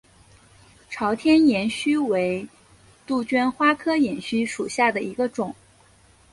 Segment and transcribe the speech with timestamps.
[0.89, 2.47] 朝天岩须为
[3.05, 5.55] 杜鹃花科岩须属下的一个种。